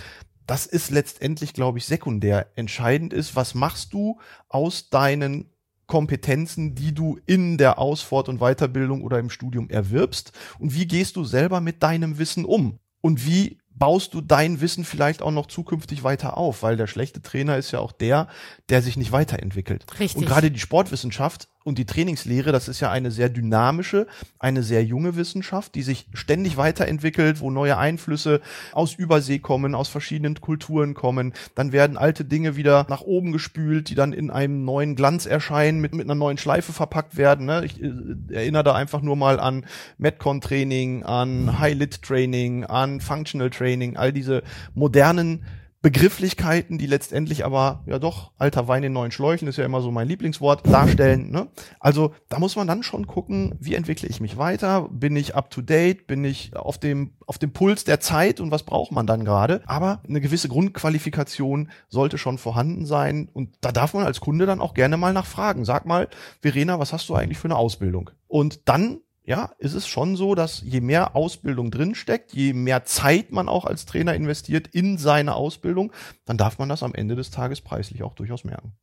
Das 0.46 0.66
ist 0.66 0.92
letztendlich, 0.92 1.54
glaube 1.54 1.78
ich, 1.78 1.86
sekundär. 1.86 2.48
Entscheidend 2.56 3.14
ist, 3.14 3.36
was 3.36 3.56
machst 3.56 3.94
du 3.94 4.20
aus 4.50 4.90
deinen 4.90 5.50
Kompetenzen, 5.88 6.76
die 6.76 6.94
du 6.94 7.20
in 7.26 7.58
der 7.58 7.80
Ausfort- 7.80 8.30
und 8.30 8.40
Weiterbildung 8.40 9.04
oder 9.04 9.20
im 9.20 9.30
Studium 9.30 9.70
erwirbst 9.70 10.32
und 10.60 10.74
wie 10.74 10.88
gehst 10.88 11.16
du 11.16 11.24
selber 11.24 11.62
mit 11.62 11.84
deinem 11.84 12.18
Wissen 12.18 12.46
um 12.46 12.80
und 13.02 13.26
wie 13.26 13.60
baust 13.76 14.14
du 14.14 14.22
dein 14.22 14.62
Wissen 14.62 14.86
vielleicht 14.86 15.22
auch 15.22 15.32
noch 15.32 15.48
zukünftig 15.48 16.04
weiter 16.04 16.38
auf, 16.38 16.64
weil 16.64 16.78
der 16.78 16.88
schlechte 16.88 17.22
Trainer 17.22 17.58
ist 17.58 17.72
ja 17.72 17.80
auch 17.80 17.92
der, 17.92 18.28
der 18.70 18.82
sich 18.82 18.98
nicht 18.98 19.12
weiterentwickelt. 19.12 19.86
Richtig. 20.00 20.18
Und 20.18 20.26
gerade 20.26 20.52
die 20.52 20.60
Sportwissenschaft 20.60 21.50
und 21.64 21.78
die 21.78 21.86
Trainingslehre, 21.86 22.52
das 22.52 22.68
ist 22.68 22.80
ja 22.80 22.92
eine 22.92 23.12
sehr 23.12 23.30
dynamische, 23.30 24.08
eine 24.40 24.64
sehr 24.64 24.84
junge 24.84 25.16
Wissenschaft, 25.16 25.76
die 25.76 25.84
sich 25.84 26.08
ständig 26.14 26.58
weiterentwickelt, 26.58 27.40
wo 27.40 27.52
neue 27.52 27.78
Einflüsse 27.78 28.42
aus 28.74 28.94
Übersee 28.94 29.40
kommen, 29.40 29.76
aus 29.76 29.88
verschiedenen 29.88 30.40
Kulturen 30.42 30.94
kommen. 30.94 31.34
Dann 31.56 31.72
werden 31.72 31.98
alte 31.98 32.26
Dinge 32.26 32.56
wieder 32.56 32.86
nach 32.90 33.02
oben 33.02 33.32
gespült, 33.32 33.90
die 33.90 33.96
dann 33.96 34.14
in 34.14 34.30
einem 34.30 34.66
neuen 34.66 34.96
Glanz 34.96 35.26
erscheinen, 35.26 35.80
mit, 35.80 35.94
mit 35.94 36.06
einer 36.06 36.16
neuen 36.16 36.38
Schleife 36.38 36.74
verpackt 36.74 37.18
werden. 37.18 37.46
Ne? 37.46 37.64
Ich 37.66 37.82
äh, 37.82 37.92
erinnere 38.32 38.64
da 38.64 38.76
einfach 38.76 39.02
nur 39.02 39.16
mal 39.16 39.40
an 39.40 39.66
Metcon-Training, 39.98 41.04
an 41.04 41.60
High-Lit-Training, 41.60 42.66
an 42.66 43.00
Functional 43.00 43.50
Training, 43.50 43.98
all 43.98 44.12
diese 44.12 44.44
modernen 44.74 45.44
Begrifflichkeiten, 45.84 46.78
die 46.78 46.86
letztendlich 46.86 47.44
aber 47.44 47.84
ja 47.88 48.00
doch 48.00 48.32
alter 48.38 48.70
Wein 48.70 48.84
in 48.84 48.94
neuen 48.94 49.12
Schläuchen 49.12 49.50
ist 49.50 49.58
ja 49.58 49.66
immer 49.66 49.82
so 49.82 49.92
mein 49.92 50.08
Lieblingswort 50.08 50.66
darstellen. 50.66 51.30
Ne? 51.30 51.50
Also 51.78 52.16
da 52.30 52.40
muss 52.40 52.56
man 52.56 52.68
dann 52.68 52.84
schon 52.84 53.06
gucken, 53.06 53.54
wie 53.60 53.76
entwickle 53.76 54.08
ich 54.08 54.22
mich 54.22 54.38
weiter? 54.38 54.88
Bin 54.90 55.18
ich 55.18 55.36
up 55.36 55.50
to 55.50 55.62
date? 55.62 56.08
Bin 56.08 56.24
ich 56.24 56.56
auf 56.56 56.78
dem 56.78 57.16
auf 57.28 57.38
dem 57.38 57.52
Puls 57.52 57.84
der 57.84 58.00
Zeit 58.00 58.40
und 58.40 58.50
was 58.50 58.64
braucht 58.64 58.94
man 58.94 59.06
dann 59.06 59.26
gerade? 59.26 59.62
Aber 59.66 60.02
eine 60.08 60.22
gewisse 60.22 60.48
Grundqualifikation 60.48 61.70
sollte 61.90 62.18
schon 62.18 62.38
vorhanden 62.38 62.86
sein 62.86 63.28
und 63.34 63.50
da 63.60 63.74
darf 63.74 63.94
man 63.94 64.06
als 64.06 64.22
Kunde 64.22 64.46
dann 64.46 64.62
auch 64.62 64.76
gerne 64.76 64.96
mal 64.96 65.12
nachfragen. 65.12 65.66
Sag 65.66 65.86
mal, 65.86 66.08
Verena, 66.42 66.80
was 66.80 66.94
hast 66.94 67.10
du 67.10 67.16
eigentlich 67.16 67.40
für 67.40 67.50
eine 67.50 67.58
Ausbildung? 67.58 68.10
Und 68.30 68.70
dann 68.70 69.02
ja, 69.26 69.52
ist 69.58 69.74
es 69.74 69.88
schon 69.88 70.16
so, 70.16 70.36
dass 70.36 70.62
je 70.62 70.82
mehr 70.82 71.16
Ausbildung 71.16 71.72
drinsteckt, 71.72 72.34
je 72.34 72.54
mehr 72.54 72.84
Zeit 72.84 73.32
man 73.32 73.48
auch 73.48 73.66
als 73.66 73.86
Trainer 73.86 74.14
investiert 74.14 74.68
in 74.68 74.98
seine 74.98 75.36
Ausbildung, 75.36 75.94
dann 76.26 76.38
darf 76.38 76.60
man 76.60 76.70
das 76.70 76.84
am 76.84 76.94
Ende 76.94 77.16
des 77.16 77.32
Tages 77.32 77.62
preislich 77.62 78.04
auch 78.04 78.16
durchaus 78.16 78.44
merken. 78.44 78.74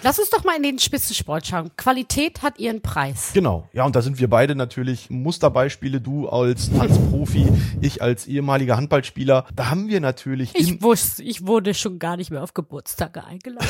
Lass 0.00 0.18
uns 0.18 0.30
doch 0.30 0.42
mal 0.42 0.56
in 0.56 0.62
den 0.62 0.78
Spitzensport 0.78 1.46
schauen. 1.46 1.70
Qualität 1.76 2.42
hat 2.42 2.58
ihren 2.58 2.80
Preis. 2.80 3.30
Genau. 3.34 3.68
Ja, 3.72 3.84
und 3.84 3.94
da 3.94 4.02
sind 4.02 4.18
wir 4.18 4.28
beide 4.28 4.56
natürlich 4.56 5.10
Musterbeispiele. 5.10 6.00
Du 6.00 6.28
als 6.28 6.72
Tanzprofi, 6.72 7.46
ich 7.80 8.02
als 8.02 8.26
ehemaliger 8.26 8.76
Handballspieler. 8.76 9.46
Da 9.54 9.70
haben 9.70 9.88
wir 9.88 10.00
natürlich. 10.00 10.54
Ich 10.54 10.82
wusste, 10.82 11.22
ich 11.22 11.46
wurde 11.46 11.74
schon 11.74 12.00
gar 12.00 12.16
nicht 12.16 12.30
mehr 12.30 12.42
auf 12.42 12.52
Geburtstage 12.52 13.22
eingeladen. 13.22 13.68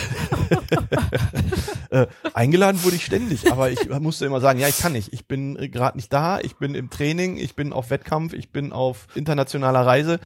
äh, 1.91 2.07
eingeladen 2.33 2.83
wurde 2.83 2.97
ich 2.97 3.05
ständig, 3.05 3.53
aber 3.53 3.71
ich 3.71 3.89
musste 4.01 4.25
immer 4.25 4.41
sagen, 4.41 4.59
ja, 4.59 4.69
ich 4.69 4.79
kann 4.79 4.93
nicht. 4.93 5.13
Ich 5.13 5.27
bin 5.27 5.55
gerade 5.71 5.99
nicht 5.99 6.13
da. 6.13 6.41
Ich 6.41 6.57
bin 6.57 6.75
im 6.75 6.89
Training. 6.89 7.37
Ich 7.37 7.57
bin 7.57 7.75
auf 7.75 7.91
Wettkampf. 7.91 8.33
Ich 8.33 8.51
bin 8.51 8.73
auf 8.73 9.07
internationaler 9.15 9.85
Reise. 9.85 10.19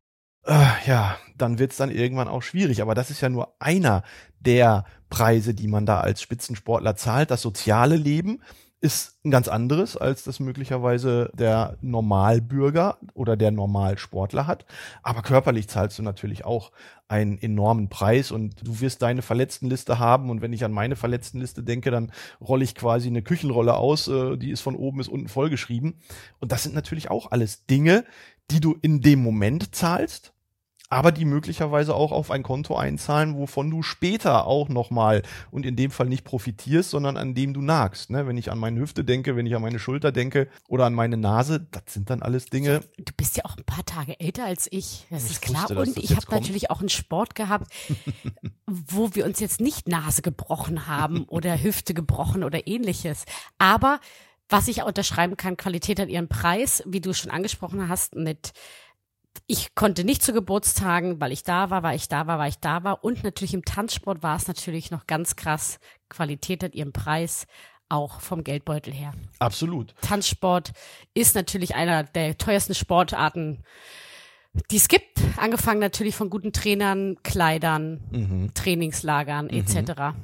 Äh, 0.47 0.87
ja, 0.87 1.17
dann 1.37 1.59
wird's 1.59 1.77
dann 1.77 1.91
irgendwann 1.91 2.29
auch 2.29 2.43
schwierig. 2.43 2.81
Aber 2.81 2.95
das 2.95 3.11
ist 3.11 3.21
ja 3.21 3.29
nur 3.29 3.55
einer 3.59 4.03
der 4.41 4.85
Preise, 5.11 5.55
die 5.55 5.67
man 5.67 5.87
da 5.87 6.01
als 6.01 6.23
Spitzensportler 6.23 6.97
zahlt. 6.97 7.31
Das 7.31 7.43
soziale 7.43 7.97
Leben 7.97 8.41
ist 8.81 9.19
ein 9.25 9.33
ganz 9.33 9.49
anderes, 9.49 9.97
als 9.97 10.23
das 10.23 10.39
möglicherweise 10.39 11.33
der 11.35 11.79
Normalbürger 11.81 12.99
oder 13.15 13.37
der 13.37 13.51
Normalsportler 13.51 14.47
hat. 14.47 14.67
Aber 15.03 15.23
körperlich 15.23 15.69
zahlst 15.69 15.99
du 15.99 16.03
natürlich 16.03 16.45
auch 16.45 16.71
einen 17.09 17.39
enormen 17.39 17.89
Preis 17.89 18.31
und 18.31 18.55
du 18.67 18.81
wirst 18.81 19.03
deine 19.03 19.23
Verletztenliste 19.23 19.99
haben. 19.99 20.31
Und 20.31 20.43
wenn 20.43 20.53
ich 20.53 20.65
an 20.65 20.73
meine 20.73 20.95
Verletztenliste 20.95 21.65
denke, 21.65 21.91
dann 21.91 22.13
rolle 22.41 22.63
ich 22.63 22.77
quasi 22.77 23.09
eine 23.09 23.23
Küchenrolle 23.23 23.75
aus, 23.75 24.07
äh, 24.07 24.37
die 24.37 24.51
ist 24.51 24.61
von 24.61 24.77
oben 24.77 24.99
bis 24.99 25.09
unten 25.09 25.29
vollgeschrieben. 25.29 25.95
Und 26.39 26.53
das 26.53 26.63
sind 26.63 26.75
natürlich 26.75 27.11
auch 27.11 27.33
alles 27.33 27.67
Dinge, 27.67 28.05
die 28.51 28.61
du 28.61 28.77
in 28.81 29.01
dem 29.01 29.23
Moment 29.23 29.75
zahlst 29.75 30.35
aber 30.89 31.13
die 31.13 31.25
möglicherweise 31.25 31.95
auch 31.95 32.13
auf 32.13 32.31
ein 32.31 32.43
Konto 32.43 32.77
einzahlen, 32.77 33.37
wovon 33.37 33.71
du 33.71 33.83
später 33.83 34.47
auch 34.47 34.69
nochmal 34.69 35.23
und 35.51 35.67
in 35.67 35.77
dem 35.77 35.91
Fall 35.91 36.07
nicht 36.07 36.25
profitierst, 36.25 36.91
sondern 36.91 37.17
an 37.17 37.35
dem 37.35 37.55
du 37.55 37.61
nagst. 37.61 38.11
Ne? 38.11 38.27
Wenn 38.27 38.37
ich 38.37 38.53
an 38.53 38.59
meine 38.59 38.81
Hüfte 38.81 39.05
denke, 39.05 39.37
wenn 39.37 39.47
ich 39.47 39.57
an 39.57 39.63
meine 39.63 39.79
Schulter 39.79 40.13
denke 40.13 40.49
oder 40.69 40.87
an 40.87 40.95
meine 40.95 41.17
Nase, 41.17 41.67
das 41.71 41.83
sind 41.89 42.11
dann 42.11 42.23
alles 42.23 42.47
Dinge. 42.47 42.81
Du 42.99 43.13
bist 43.17 43.37
ja 43.37 43.45
auch 43.45 43.57
ein 43.57 43.65
paar 43.65 43.85
Tage 43.85 44.19
älter 44.21 44.45
als 44.45 44.69
ich, 44.71 45.07
das 45.11 45.25
ich 45.25 45.33
ist 45.33 45.43
klar. 45.43 45.65
Wusste, 45.65 45.79
und 45.79 45.97
ich 45.97 46.15
habe 46.15 46.27
natürlich 46.31 46.71
auch 46.71 46.81
einen 46.81 46.89
Sport 46.89 47.35
gehabt, 47.35 47.73
wo 48.67 49.15
wir 49.15 49.25
uns 49.25 49.41
jetzt 49.41 49.61
nicht 49.61 49.89
Nase 49.89 50.23
gebrochen 50.23 50.87
haben 50.87 51.25
oder 51.25 51.63
Hüfte 51.63 51.95
gebrochen 51.95 52.45
oder 52.45 52.67
ähnliches. 52.67 53.25
Aber 53.59 54.01
was 54.49 54.69
ich 54.69 54.83
auch 54.83 54.87
unterschreiben 54.87 55.37
kann, 55.37 55.57
Qualität 55.57 55.99
hat 55.99 56.09
ihren 56.09 56.29
Preis, 56.29 56.83
wie 56.87 57.01
du 57.01 57.13
schon 57.13 57.33
angesprochen 57.33 57.89
hast, 57.89 58.15
mit 58.15 58.53
ich 59.47 59.75
konnte 59.75 60.05
nicht 60.05 60.23
zu 60.23 60.33
Geburtstagen, 60.33 61.21
weil 61.21 61.33
ich 61.33 61.43
da 61.43 61.71
war, 61.71 61.83
weil 61.83 61.97
ich 61.97 62.09
da 62.09 62.27
war, 62.27 62.39
weil 62.39 62.49
ich 62.49 62.59
da 62.59 62.85
war. 62.85 63.05
Und 63.05 63.25
natürlich 63.25 63.55
im 63.55 63.65
Tanzsport 63.65 64.23
war 64.23 64.37
es 64.37 64.49
natürlich 64.49 64.91
noch 64.91 65.07
ganz 65.07 65.37
krass. 65.37 65.79
Qualität 66.09 66.63
hat 66.63 66.75
ihren 66.75 66.93
Preis 66.93 67.47
auch 67.89 68.21
vom 68.21 68.45
Geldbeutel 68.45 68.93
her. 68.93 69.13
Absolut. 69.39 69.95
Tanzsport 70.01 70.73
ist 71.15 71.35
natürlich 71.35 71.75
einer 71.75 72.03
der 72.03 72.37
teuersten 72.37 72.75
Sportarten, 72.75 73.63
die 74.71 74.77
es 74.77 74.89
gibt. 74.89 75.21
Angefangen 75.37 75.81
natürlich 75.81 76.15
von 76.15 76.31
guten 76.31 76.53
Trainern, 76.53 77.17
Kleidern, 77.23 78.01
mhm. 78.11 78.55
Trainingslagern 78.55 79.51
etc. 79.51 79.75
Mhm. 79.77 80.15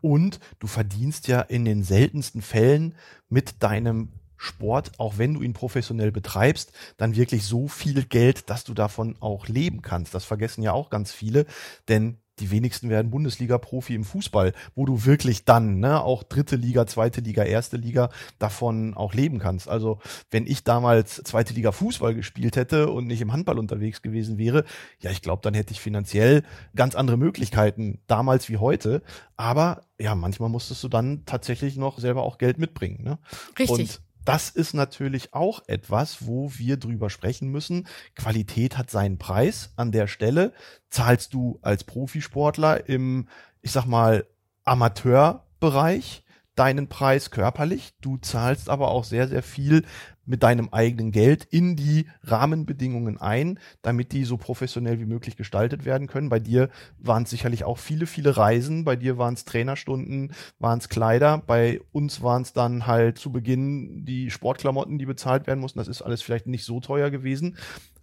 Und 0.00 0.40
du 0.58 0.66
verdienst 0.66 1.28
ja 1.28 1.40
in 1.40 1.64
den 1.64 1.84
seltensten 1.84 2.42
Fällen 2.42 2.94
mit 3.28 3.62
deinem 3.62 4.12
Sport, 4.42 4.98
auch 4.98 5.18
wenn 5.18 5.34
du 5.34 5.42
ihn 5.42 5.52
professionell 5.52 6.10
betreibst, 6.10 6.72
dann 6.96 7.14
wirklich 7.14 7.44
so 7.44 7.68
viel 7.68 8.04
Geld, 8.04 8.50
dass 8.50 8.64
du 8.64 8.74
davon 8.74 9.16
auch 9.20 9.46
leben 9.46 9.82
kannst. 9.82 10.14
Das 10.14 10.24
vergessen 10.24 10.62
ja 10.62 10.72
auch 10.72 10.90
ganz 10.90 11.12
viele, 11.12 11.46
denn 11.88 12.18
die 12.38 12.50
wenigsten 12.50 12.88
werden 12.88 13.10
Bundesliga-Profi 13.10 13.94
im 13.94 14.04
Fußball, 14.04 14.52
wo 14.74 14.84
du 14.84 15.04
wirklich 15.04 15.44
dann, 15.44 15.78
ne, 15.78 16.02
auch 16.02 16.22
dritte 16.22 16.56
Liga, 16.56 16.86
zweite 16.86 17.20
Liga, 17.20 17.44
erste 17.44 17.76
Liga 17.76 18.08
davon 18.38 18.94
auch 18.94 19.14
leben 19.14 19.38
kannst. 19.38 19.68
Also, 19.68 20.00
wenn 20.30 20.46
ich 20.46 20.64
damals 20.64 21.22
zweite 21.24 21.52
Liga 21.54 21.72
Fußball 21.72 22.14
gespielt 22.14 22.56
hätte 22.56 22.90
und 22.90 23.06
nicht 23.06 23.20
im 23.20 23.32
Handball 23.32 23.58
unterwegs 23.58 24.02
gewesen 24.02 24.38
wäre, 24.38 24.64
ja, 24.98 25.10
ich 25.10 25.22
glaube, 25.22 25.42
dann 25.42 25.54
hätte 25.54 25.72
ich 25.72 25.80
finanziell 25.80 26.42
ganz 26.74 26.94
andere 26.94 27.16
Möglichkeiten 27.16 28.00
damals 28.06 28.48
wie 28.48 28.56
heute. 28.56 29.02
Aber 29.36 29.82
ja, 30.00 30.14
manchmal 30.14 30.48
musstest 30.48 30.82
du 30.82 30.88
dann 30.88 31.24
tatsächlich 31.26 31.76
noch 31.76 31.98
selber 31.98 32.22
auch 32.22 32.38
Geld 32.38 32.58
mitbringen. 32.58 33.04
Ne? 33.04 33.18
Richtig. 33.58 33.78
Und 33.78 34.00
das 34.24 34.50
ist 34.50 34.74
natürlich 34.74 35.34
auch 35.34 35.62
etwas, 35.66 36.26
wo 36.26 36.52
wir 36.56 36.76
drüber 36.76 37.10
sprechen 37.10 37.48
müssen. 37.48 37.88
Qualität 38.14 38.78
hat 38.78 38.90
seinen 38.90 39.18
Preis. 39.18 39.72
An 39.76 39.92
der 39.92 40.06
Stelle 40.06 40.52
zahlst 40.90 41.34
du 41.34 41.58
als 41.62 41.84
Profisportler 41.84 42.88
im, 42.88 43.28
ich 43.60 43.72
sag 43.72 43.86
mal, 43.86 44.26
Amateurbereich 44.64 46.21
deinen 46.54 46.88
Preis 46.88 47.30
körperlich. 47.30 47.94
Du 48.00 48.16
zahlst 48.18 48.68
aber 48.68 48.90
auch 48.90 49.04
sehr, 49.04 49.28
sehr 49.28 49.42
viel 49.42 49.84
mit 50.24 50.42
deinem 50.42 50.68
eigenen 50.70 51.10
Geld 51.10 51.44
in 51.44 51.74
die 51.74 52.06
Rahmenbedingungen 52.22 53.18
ein, 53.20 53.58
damit 53.82 54.12
die 54.12 54.24
so 54.24 54.36
professionell 54.36 55.00
wie 55.00 55.04
möglich 55.04 55.36
gestaltet 55.36 55.84
werden 55.84 56.06
können. 56.06 56.28
Bei 56.28 56.38
dir 56.38 56.68
waren 56.98 57.24
es 57.24 57.30
sicherlich 57.30 57.64
auch 57.64 57.78
viele, 57.78 58.06
viele 58.06 58.36
Reisen. 58.36 58.84
Bei 58.84 58.96
dir 58.96 59.18
waren 59.18 59.34
es 59.34 59.44
Trainerstunden, 59.44 60.32
waren 60.58 60.78
es 60.78 60.88
Kleider. 60.88 61.38
Bei 61.38 61.80
uns 61.90 62.22
waren 62.22 62.42
es 62.42 62.52
dann 62.52 62.86
halt 62.86 63.18
zu 63.18 63.32
Beginn 63.32 64.04
die 64.04 64.30
Sportklamotten, 64.30 64.98
die 64.98 65.06
bezahlt 65.06 65.46
werden 65.46 65.60
mussten. 65.60 65.78
Das 65.78 65.88
ist 65.88 66.02
alles 66.02 66.22
vielleicht 66.22 66.46
nicht 66.46 66.64
so 66.64 66.80
teuer 66.80 67.10
gewesen. 67.10 67.56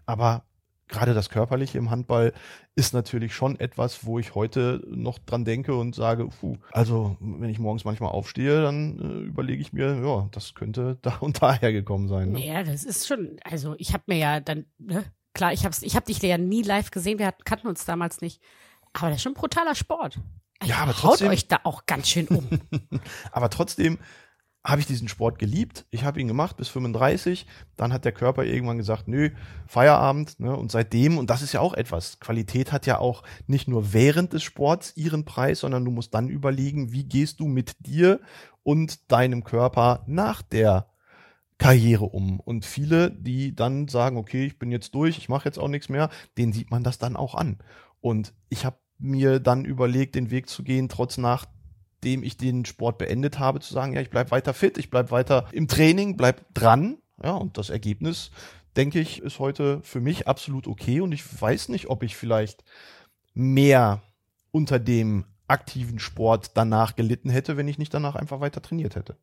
Aber 0.05 0.43
gerade 0.89 1.13
das 1.13 1.29
Körperliche 1.29 1.77
im 1.77 1.89
Handball 1.89 2.33
ist 2.75 2.93
natürlich 2.93 3.33
schon 3.33 3.59
etwas, 3.59 4.05
wo 4.05 4.19
ich 4.19 4.35
heute 4.35 4.81
noch 4.89 5.19
dran 5.19 5.45
denke 5.45 5.75
und 5.75 5.95
sage, 5.95 6.27
puh, 6.27 6.57
also 6.71 7.15
wenn 7.19 7.49
ich 7.49 7.59
morgens 7.59 7.85
manchmal 7.85 8.11
aufstehe, 8.11 8.61
dann 8.61 8.99
äh, 8.99 9.27
überlege 9.27 9.61
ich 9.61 9.71
mir, 9.71 10.03
ja, 10.03 10.27
das 10.31 10.55
könnte 10.55 10.97
da 11.01 11.17
und 11.19 11.41
daher 11.41 11.71
gekommen 11.71 12.07
sein. 12.07 12.33
Ne? 12.33 12.45
Ja, 12.45 12.63
das 12.63 12.83
ist 12.83 13.07
schon, 13.07 13.37
also 13.43 13.75
ich 13.77 13.93
habe 13.93 14.03
mir 14.07 14.17
ja 14.17 14.39
dann, 14.39 14.65
ne, 14.79 15.05
klar, 15.33 15.53
ich 15.53 15.63
habe 15.63 15.75
ich 15.79 15.95
hab 15.95 16.05
dich 16.05 16.21
ja 16.21 16.37
nie 16.37 16.63
live 16.63 16.91
gesehen, 16.91 17.19
wir 17.19 17.31
kannten 17.45 17.67
uns 17.67 17.85
damals 17.85 18.21
nicht, 18.21 18.41
aber 18.91 19.09
das 19.09 19.17
ist 19.17 19.23
schon 19.23 19.33
ein 19.33 19.39
brutaler 19.39 19.75
Sport. 19.75 20.19
Also, 20.59 20.73
ja, 20.73 20.79
aber 20.79 20.93
trotzdem, 20.93 21.27
haut 21.27 21.33
euch 21.33 21.47
da 21.47 21.59
auch 21.63 21.85
ganz 21.85 22.09
schön 22.09 22.27
um. 22.27 22.49
aber 23.31 23.49
trotzdem 23.49 23.97
habe 24.63 24.81
ich 24.81 24.87
diesen 24.87 25.07
Sport 25.07 25.39
geliebt. 25.39 25.85
Ich 25.89 26.03
habe 26.03 26.19
ihn 26.19 26.27
gemacht 26.27 26.57
bis 26.57 26.67
35. 26.67 27.45
Dann 27.77 27.93
hat 27.93 28.03
der 28.03 28.11
Körper 28.11 28.43
irgendwann 28.43 28.77
gesagt, 28.77 29.07
nö, 29.07 29.29
Feierabend. 29.67 30.39
Ne? 30.39 30.55
Und 30.55 30.71
seitdem, 30.71 31.17
und 31.17 31.29
das 31.29 31.41
ist 31.41 31.53
ja 31.53 31.61
auch 31.61 31.73
etwas, 31.73 32.19
Qualität 32.19 32.71
hat 32.71 32.85
ja 32.85 32.99
auch 32.99 33.23
nicht 33.47 33.67
nur 33.67 33.93
während 33.93 34.33
des 34.33 34.43
Sports 34.43 34.93
ihren 34.95 35.23
Preis, 35.23 35.61
sondern 35.61 35.85
du 35.85 35.91
musst 35.91 36.13
dann 36.13 36.29
überlegen, 36.29 36.91
wie 36.91 37.05
gehst 37.05 37.39
du 37.39 37.47
mit 37.47 37.75
dir 37.79 38.19
und 38.63 39.11
deinem 39.11 39.43
Körper 39.43 40.03
nach 40.07 40.41
der 40.41 40.87
Karriere 41.57 42.05
um. 42.05 42.39
Und 42.39 42.65
viele, 42.65 43.11
die 43.11 43.55
dann 43.55 43.87
sagen, 43.87 44.17
okay, 44.17 44.45
ich 44.45 44.59
bin 44.59 44.71
jetzt 44.71 44.93
durch, 44.93 45.17
ich 45.17 45.29
mache 45.29 45.45
jetzt 45.45 45.59
auch 45.59 45.67
nichts 45.67 45.89
mehr, 45.89 46.09
denen 46.37 46.53
sieht 46.53 46.71
man 46.71 46.83
das 46.83 46.97
dann 46.97 47.15
auch 47.15 47.35
an. 47.35 47.59
Und 48.01 48.33
ich 48.49 48.65
habe 48.65 48.77
mir 48.97 49.39
dann 49.39 49.65
überlegt, 49.65 50.15
den 50.15 50.31
Weg 50.31 50.49
zu 50.49 50.63
gehen, 50.63 50.89
trotz 50.89 51.17
nach 51.17 51.45
nachdem 51.99 52.23
ich 52.23 52.37
den 52.37 52.63
Sport 52.63 52.97
beendet 52.97 53.39
habe, 53.39 53.59
zu 53.59 53.73
sagen, 53.73 53.93
ja, 53.93 53.99
ich 53.99 54.09
bleib 54.09 54.31
weiter 54.31 54.53
fit, 54.53 54.77
ich 54.77 54.89
bleib 54.89 55.11
weiter 55.11 55.49
im 55.51 55.67
Training, 55.67 56.15
bleib 56.15 56.53
dran. 56.53 56.97
Ja, 57.21 57.31
und 57.31 57.57
das 57.57 57.69
Ergebnis, 57.69 58.31
denke 58.77 59.01
ich, 59.01 59.21
ist 59.21 59.39
heute 59.39 59.81
für 59.83 59.99
mich 59.99 60.25
absolut 60.25 60.65
okay. 60.65 61.01
Und 61.01 61.11
ich 61.11 61.41
weiß 61.41 61.67
nicht, 61.67 61.89
ob 61.89 62.03
ich 62.03 62.15
vielleicht 62.15 62.63
mehr 63.33 64.01
unter 64.51 64.79
dem 64.79 65.25
aktiven 65.49 65.99
Sport 65.99 66.51
danach 66.55 66.95
gelitten 66.95 67.29
hätte, 67.29 67.57
wenn 67.57 67.67
ich 67.67 67.77
nicht 67.77 67.93
danach 67.93 68.15
einfach 68.15 68.39
weiter 68.39 68.61
trainiert 68.61 68.95
hätte. 68.95 69.17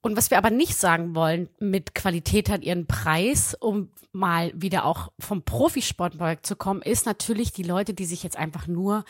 Und 0.00 0.16
was 0.16 0.30
wir 0.30 0.38
aber 0.38 0.50
nicht 0.50 0.76
sagen 0.76 1.14
wollen, 1.14 1.50
mit 1.60 1.94
Qualität 1.94 2.48
hat 2.48 2.62
ihren 2.62 2.86
Preis, 2.86 3.54
um 3.60 3.90
mal 4.12 4.52
wieder 4.54 4.86
auch 4.86 5.12
vom 5.18 5.42
Profisport 5.42 6.18
wegzukommen, 6.18 6.82
ist 6.82 7.04
natürlich 7.04 7.52
die 7.52 7.62
Leute, 7.62 7.92
die 7.92 8.06
sich 8.06 8.22
jetzt 8.22 8.38
einfach 8.38 8.66
nur 8.66 9.04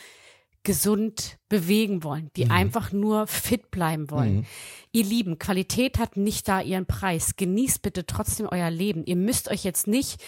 gesund 0.67 1.37
bewegen 1.47 2.03
wollen, 2.03 2.29
die 2.35 2.43
mhm. 2.43 2.51
einfach 2.51 2.91
nur 2.91 3.25
fit 3.25 3.71
bleiben 3.71 4.11
wollen. 4.11 4.35
Mhm. 4.39 4.45
Ihr 4.91 5.05
Lieben, 5.05 5.39
Qualität 5.39 5.97
hat 5.97 6.17
nicht 6.17 6.45
da 6.49 6.59
ihren 6.59 6.85
Preis. 6.85 7.37
Genießt 7.37 7.81
bitte 7.81 8.05
trotzdem 8.05 8.49
euer 8.51 8.69
Leben. 8.69 9.05
Ihr 9.05 9.15
müsst 9.15 9.49
euch 9.49 9.63
jetzt 9.63 9.87
nicht 9.87 10.21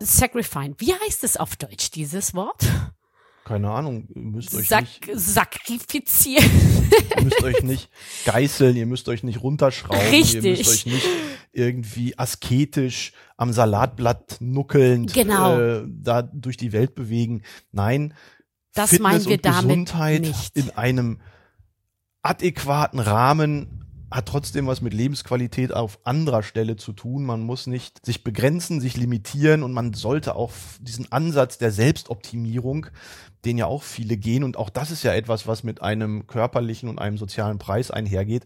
sacrifice. 0.00 0.74
Wie 0.78 0.92
heißt 0.92 1.22
es 1.22 1.36
auf 1.36 1.54
Deutsch, 1.54 1.92
dieses 1.92 2.34
Wort? 2.34 2.64
Keine 3.44 3.70
Ahnung, 3.70 4.08
ihr 4.12 4.22
müsst 4.22 4.52
euch 4.52 4.66
Sak 4.66 4.82
nicht 4.82 5.10
sakrifizieren. 5.14 6.50
Ihr 7.16 7.22
müsst 7.22 7.42
euch 7.44 7.62
nicht 7.62 7.88
geißeln, 8.24 8.76
ihr 8.76 8.86
müsst 8.86 9.08
euch 9.08 9.22
nicht 9.22 9.42
runterschrauben, 9.42 10.08
Richtig. 10.10 10.44
ihr 10.44 10.56
müsst 10.56 10.70
euch 10.70 10.86
nicht 10.86 11.06
irgendwie 11.52 12.18
asketisch 12.18 13.12
am 13.36 13.52
Salatblatt 13.52 14.38
nuckelnd 14.40 15.14
genau. 15.14 15.58
äh, 15.58 15.84
da 15.86 16.22
durch 16.22 16.56
die 16.56 16.72
Welt 16.72 16.96
bewegen. 16.96 17.42
Nein, 17.70 18.14
das 18.74 18.90
Fitness 18.90 19.12
meinen 19.12 19.24
wir 19.26 19.36
und 19.36 19.44
damit 19.44 19.62
Gesundheit 19.62 20.20
nicht. 20.22 20.56
in 20.56 20.70
einem 20.70 21.20
adäquaten 22.22 23.00
Rahmen 23.00 23.82
hat 24.10 24.26
trotzdem 24.26 24.66
was 24.66 24.82
mit 24.82 24.92
Lebensqualität 24.92 25.72
auf 25.72 25.98
anderer 26.04 26.42
Stelle 26.42 26.76
zu 26.76 26.92
tun. 26.92 27.24
Man 27.24 27.40
muss 27.40 27.66
nicht 27.66 28.04
sich 28.04 28.22
begrenzen, 28.22 28.80
sich 28.80 28.96
limitieren 28.96 29.62
und 29.62 29.72
man 29.72 29.94
sollte 29.94 30.36
auch 30.36 30.52
diesen 30.80 31.10
Ansatz 31.10 31.58
der 31.58 31.72
Selbstoptimierung, 31.72 32.86
den 33.44 33.58
ja 33.58 33.66
auch 33.66 33.82
viele 33.82 34.16
gehen 34.16 34.44
und 34.44 34.56
auch 34.56 34.70
das 34.70 34.90
ist 34.90 35.02
ja 35.02 35.14
etwas, 35.14 35.46
was 35.46 35.64
mit 35.64 35.82
einem 35.82 36.26
körperlichen 36.26 36.88
und 36.88 36.98
einem 36.98 37.18
sozialen 37.18 37.58
Preis 37.58 37.90
einhergeht, 37.90 38.44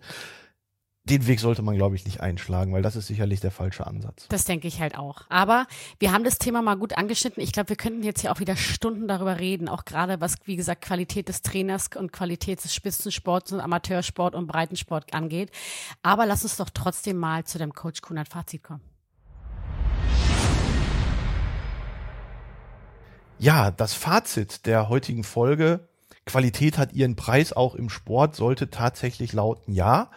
den 1.09 1.27
Weg 1.29 1.39
sollte 1.39 1.63
man, 1.63 1.77
glaube 1.77 1.95
ich, 1.95 2.05
nicht 2.05 2.21
einschlagen, 2.21 2.73
weil 2.73 2.83
das 2.83 2.97
ist 2.97 3.07
sicherlich 3.07 3.41
der 3.41 3.53
falsche 3.53 3.87
Ansatz. 3.87 4.27
Das 4.29 4.45
denke 4.45 4.67
ich 4.67 4.81
halt 4.81 4.99
auch. 4.99 5.23
Aber 5.29 5.67
wir 6.01 6.13
haben 6.13 6.25
das 6.25 6.39
Thema 6.39 6.63
mal 6.63 6.77
gut 6.77 6.99
angeschnitten. 6.99 7.43
Ich 7.43 7.53
glaube, 7.53 7.69
wir 7.69 7.77
könnten 7.77 8.03
jetzt 8.03 8.23
hier 8.23 8.33
auch 8.33 8.41
wieder 8.41 8.57
Stunden 8.57 9.07
darüber 9.07 9.39
reden, 9.39 9.69
auch 9.69 9.85
gerade 9.85 10.21
was, 10.21 10.35
wie 10.47 10.57
gesagt, 10.57 10.83
Qualität 10.83 11.29
des 11.29 11.43
Trainers 11.43 11.91
und 11.97 12.13
Qualität 12.13 12.63
des 12.63 12.75
Spitzensports 12.75 13.53
und 13.53 13.61
Amateursport 13.61 14.35
und 14.35 14.49
Breitensport 14.49 15.15
angeht. 15.15 15.51
Aber 16.03 16.27
lass 16.27 16.43
uns 16.43 16.57
doch 16.57 16.71
trotzdem 16.71 17.19
mal 17.19 17.45
zu 17.45 17.59
dem 17.59 17.73
Coach 17.73 18.03
Kunert 18.03 18.29
Fazit 18.29 18.65
kommen. 18.65 18.83
Ja, 23.39 23.71
das 23.71 23.93
Fazit 23.93 24.67
der 24.67 24.89
heutigen 24.89 25.23
Folge, 25.23 25.89
Qualität 26.25 26.79
hat 26.79 26.95
ihren 26.95 27.15
Preis 27.15 27.53
auch 27.53 27.77
im 27.77 27.91
Sport, 27.91 28.35
sollte 28.35 28.71
tatsächlich 28.71 29.33
lauten 29.33 29.73
ja. 29.73 30.11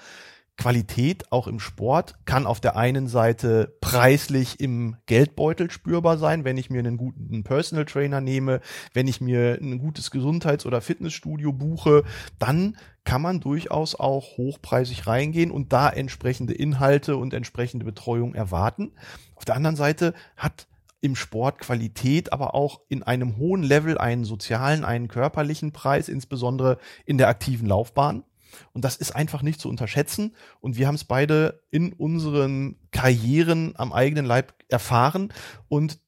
Qualität 0.59 1.31
auch 1.31 1.47
im 1.47 1.61
Sport 1.61 2.15
kann 2.25 2.45
auf 2.45 2.59
der 2.59 2.75
einen 2.75 3.07
Seite 3.07 3.77
preislich 3.79 4.59
im 4.59 4.97
Geldbeutel 5.05 5.71
spürbar 5.71 6.17
sein, 6.17 6.43
wenn 6.43 6.57
ich 6.57 6.69
mir 6.69 6.79
einen 6.79 6.97
guten 6.97 7.45
Personal 7.45 7.85
Trainer 7.85 8.19
nehme, 8.19 8.59
wenn 8.93 9.07
ich 9.07 9.21
mir 9.21 9.57
ein 9.61 9.79
gutes 9.79 10.11
Gesundheits- 10.11 10.65
oder 10.65 10.81
Fitnessstudio 10.81 11.53
buche, 11.53 12.03
dann 12.39 12.75
kann 13.05 13.21
man 13.21 13.39
durchaus 13.39 13.95
auch 13.95 14.37
hochpreisig 14.37 15.07
reingehen 15.07 15.49
und 15.49 15.71
da 15.71 15.89
entsprechende 15.89 16.53
Inhalte 16.53 17.15
und 17.15 17.33
entsprechende 17.33 17.85
Betreuung 17.85 18.35
erwarten. 18.35 18.91
Auf 19.35 19.45
der 19.45 19.55
anderen 19.55 19.77
Seite 19.77 20.13
hat 20.35 20.67
im 20.99 21.15
Sport 21.15 21.59
Qualität, 21.59 22.33
aber 22.33 22.53
auch 22.53 22.81
in 22.89 23.03
einem 23.03 23.37
hohen 23.37 23.63
Level 23.63 23.97
einen 23.97 24.25
sozialen, 24.25 24.83
einen 24.83 25.07
körperlichen 25.07 25.71
Preis, 25.71 26.09
insbesondere 26.09 26.79
in 27.05 27.17
der 27.17 27.29
aktiven 27.29 27.65
Laufbahn. 27.65 28.25
Und 28.73 28.85
das 28.85 28.95
ist 28.95 29.15
einfach 29.15 29.41
nicht 29.41 29.59
zu 29.59 29.69
unterschätzen. 29.69 30.35
Und 30.59 30.77
wir 30.77 30.87
haben 30.87 30.95
es 30.95 31.03
beide 31.03 31.61
in 31.71 31.93
unseren 31.93 32.77
Karrieren 32.91 33.73
am 33.75 33.93
eigenen 33.93 34.25
Leib 34.25 34.53
erfahren. 34.67 35.33
Und 35.67 35.99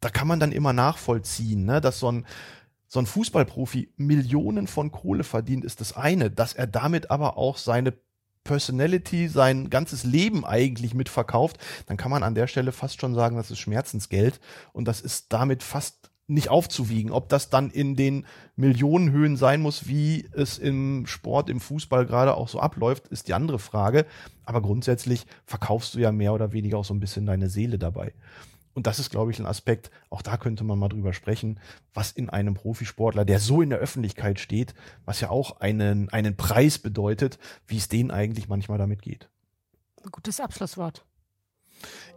da 0.00 0.10
kann 0.10 0.28
man 0.28 0.40
dann 0.40 0.52
immer 0.52 0.72
nachvollziehen, 0.72 1.64
ne, 1.64 1.80
dass 1.80 1.98
so 1.98 2.10
ein, 2.10 2.26
so 2.86 3.00
ein 3.00 3.06
Fußballprofi 3.06 3.92
Millionen 3.96 4.66
von 4.66 4.90
Kohle 4.90 5.24
verdient, 5.24 5.64
ist 5.64 5.80
das 5.80 5.96
eine, 5.96 6.30
dass 6.30 6.54
er 6.54 6.66
damit 6.66 7.10
aber 7.10 7.36
auch 7.36 7.58
seine 7.58 7.92
Personality, 8.44 9.28
sein 9.28 9.68
ganzes 9.68 10.04
Leben 10.04 10.44
eigentlich 10.44 10.94
mitverkauft, 10.94 11.58
dann 11.86 11.98
kann 11.98 12.10
man 12.10 12.22
an 12.22 12.34
der 12.34 12.46
Stelle 12.46 12.72
fast 12.72 13.00
schon 13.00 13.14
sagen, 13.14 13.36
das 13.36 13.50
ist 13.50 13.58
Schmerzensgeld 13.58 14.40
und 14.72 14.86
das 14.86 15.02
ist 15.02 15.32
damit 15.32 15.62
fast 15.62 16.10
nicht 16.28 16.50
aufzuwiegen. 16.50 17.10
Ob 17.10 17.28
das 17.28 17.50
dann 17.50 17.70
in 17.70 17.96
den 17.96 18.26
Millionenhöhen 18.54 19.36
sein 19.36 19.60
muss, 19.60 19.88
wie 19.88 20.28
es 20.32 20.58
im 20.58 21.06
Sport, 21.06 21.50
im 21.50 21.58
Fußball 21.58 22.06
gerade 22.06 22.34
auch 22.34 22.48
so 22.48 22.60
abläuft, 22.60 23.08
ist 23.08 23.28
die 23.28 23.34
andere 23.34 23.58
Frage. 23.58 24.06
Aber 24.44 24.62
grundsätzlich 24.62 25.26
verkaufst 25.46 25.94
du 25.94 25.98
ja 25.98 26.12
mehr 26.12 26.32
oder 26.32 26.52
weniger 26.52 26.78
auch 26.78 26.84
so 26.84 26.94
ein 26.94 27.00
bisschen 27.00 27.26
deine 27.26 27.48
Seele 27.48 27.78
dabei. 27.78 28.12
Und 28.74 28.86
das 28.86 29.00
ist, 29.00 29.10
glaube 29.10 29.32
ich, 29.32 29.40
ein 29.40 29.46
Aspekt, 29.46 29.90
auch 30.08 30.22
da 30.22 30.36
könnte 30.36 30.62
man 30.62 30.78
mal 30.78 30.88
drüber 30.88 31.12
sprechen, 31.12 31.58
was 31.94 32.12
in 32.12 32.30
einem 32.30 32.54
Profisportler, 32.54 33.24
der 33.24 33.40
so 33.40 33.60
in 33.60 33.70
der 33.70 33.80
Öffentlichkeit 33.80 34.38
steht, 34.38 34.72
was 35.04 35.20
ja 35.20 35.30
auch 35.30 35.60
einen, 35.60 36.10
einen 36.10 36.36
Preis 36.36 36.78
bedeutet, 36.78 37.40
wie 37.66 37.78
es 37.78 37.88
denen 37.88 38.12
eigentlich 38.12 38.48
manchmal 38.48 38.78
damit 38.78 39.02
geht. 39.02 39.28
Gutes 40.12 40.38
Abschlusswort. 40.38 41.04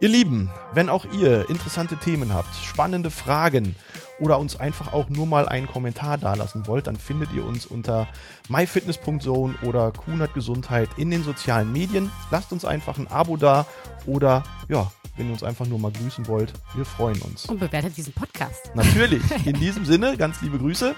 Ihr 0.00 0.08
Lieben, 0.08 0.50
wenn 0.74 0.88
auch 0.88 1.04
ihr 1.12 1.48
interessante 1.48 1.96
Themen 1.96 2.34
habt, 2.34 2.54
spannende 2.56 3.10
Fragen 3.10 3.76
oder 4.18 4.38
uns 4.38 4.58
einfach 4.58 4.92
auch 4.92 5.08
nur 5.08 5.26
mal 5.26 5.48
einen 5.48 5.66
Kommentar 5.66 6.18
dalassen 6.18 6.66
wollt, 6.66 6.86
dann 6.86 6.96
findet 6.96 7.32
ihr 7.32 7.44
uns 7.44 7.66
unter 7.66 8.08
myfitness.zone 8.48 9.54
oder 9.62 9.92
Kunert 9.92 10.34
Gesundheit 10.34 10.88
in 10.96 11.10
den 11.10 11.22
sozialen 11.22 11.72
Medien. 11.72 12.10
Lasst 12.30 12.52
uns 12.52 12.64
einfach 12.64 12.98
ein 12.98 13.08
Abo 13.08 13.36
da 13.36 13.66
oder 14.06 14.42
ja, 14.68 14.90
wenn 15.16 15.26
ihr 15.26 15.32
uns 15.32 15.42
einfach 15.42 15.66
nur 15.66 15.78
mal 15.78 15.92
grüßen 15.92 16.26
wollt, 16.26 16.52
wir 16.74 16.84
freuen 16.84 17.20
uns. 17.22 17.46
Und 17.46 17.60
bewertet 17.60 17.96
diesen 17.96 18.12
Podcast. 18.12 18.70
Natürlich. 18.74 19.22
In 19.44 19.54
diesem 19.58 19.84
Sinne, 19.84 20.16
ganz 20.16 20.40
liebe 20.40 20.58
Grüße 20.58 20.94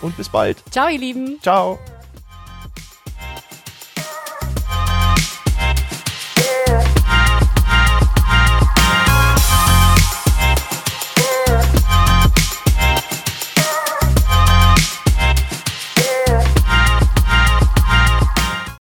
und 0.00 0.16
bis 0.16 0.28
bald. 0.28 0.62
Ciao, 0.70 0.88
ihr 0.88 0.98
Lieben. 0.98 1.38
Ciao. 1.40 1.78